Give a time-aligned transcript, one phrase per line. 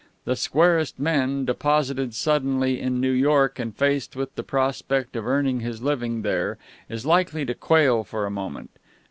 [0.25, 5.59] The squarest men, deposited suddenly in New York and faced with the prospect of earning
[5.59, 6.57] his living there,
[6.89, 8.71] is likely to quail for a moment.